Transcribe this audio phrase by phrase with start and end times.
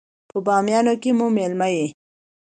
[0.29, 1.85] په بامیانو کې مو مېلمه يې.